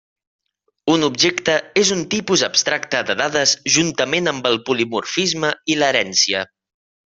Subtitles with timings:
[0.93, 6.47] Un objecte és un tipus abstracte de dades juntament amb el polimorfisme i l'herència.